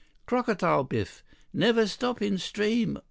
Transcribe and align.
"Crocodile, 0.25 0.83
Biff. 0.83 1.23
Never 1.53 1.85
stop 1.85 2.23
in 2.23 2.39
stream. 2.39 2.97